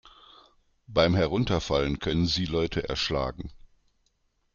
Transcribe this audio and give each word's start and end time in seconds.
Beim 0.87 1.13
Herunterfallen 1.13 1.99
können 1.99 2.25
sie 2.25 2.45
Leute 2.45 2.89
erschlagen. 2.89 3.51